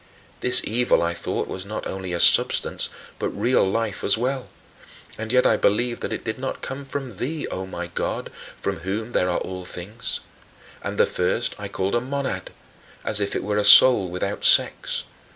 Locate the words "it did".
6.11-6.39